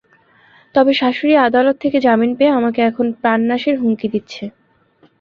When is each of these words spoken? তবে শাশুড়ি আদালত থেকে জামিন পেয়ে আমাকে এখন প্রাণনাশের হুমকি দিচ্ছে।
তবে 0.75 0.91
শাশুড়ি 0.93 1.33
আদালত 1.47 1.75
থেকে 1.83 1.97
জামিন 2.05 2.31
পেয়ে 2.37 2.55
আমাকে 2.59 2.79
এখন 2.89 3.05
প্রাণনাশের 3.21 3.75
হুমকি 3.81 4.07
দিচ্ছে। 4.13 4.43